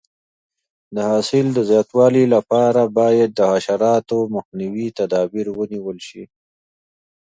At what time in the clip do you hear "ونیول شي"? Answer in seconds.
5.51-6.23